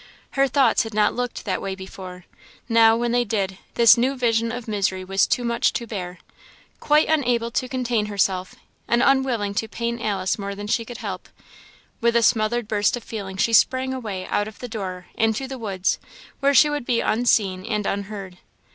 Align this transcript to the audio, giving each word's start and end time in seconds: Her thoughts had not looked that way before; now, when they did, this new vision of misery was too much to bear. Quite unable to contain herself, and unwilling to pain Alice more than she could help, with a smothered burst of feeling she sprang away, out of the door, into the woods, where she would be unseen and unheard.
Her 0.31 0.47
thoughts 0.47 0.81
had 0.81 0.95
not 0.95 1.13
looked 1.13 1.45
that 1.45 1.61
way 1.61 1.75
before; 1.75 2.25
now, 2.67 2.97
when 2.97 3.11
they 3.11 3.23
did, 3.23 3.59
this 3.75 3.97
new 3.99 4.15
vision 4.15 4.51
of 4.51 4.67
misery 4.67 5.03
was 5.05 5.27
too 5.27 5.43
much 5.43 5.73
to 5.73 5.85
bear. 5.85 6.17
Quite 6.79 7.07
unable 7.07 7.51
to 7.51 7.67
contain 7.69 8.07
herself, 8.07 8.55
and 8.87 9.03
unwilling 9.03 9.53
to 9.53 9.67
pain 9.67 10.01
Alice 10.01 10.39
more 10.39 10.55
than 10.55 10.65
she 10.65 10.85
could 10.85 10.97
help, 10.97 11.29
with 12.01 12.15
a 12.15 12.23
smothered 12.23 12.67
burst 12.67 12.97
of 12.97 13.03
feeling 13.03 13.37
she 13.37 13.53
sprang 13.53 13.93
away, 13.93 14.25
out 14.25 14.47
of 14.47 14.57
the 14.57 14.67
door, 14.67 15.05
into 15.13 15.47
the 15.47 15.59
woods, 15.59 15.99
where 16.39 16.55
she 16.55 16.67
would 16.67 16.83
be 16.87 16.99
unseen 17.01 17.63
and 17.63 17.85
unheard. 17.85 18.39